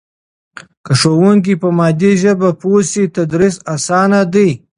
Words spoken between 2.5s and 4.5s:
پوه سي تدریس اسانه دی.